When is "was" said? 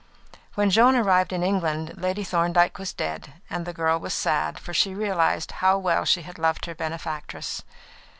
2.79-2.91, 3.99-4.15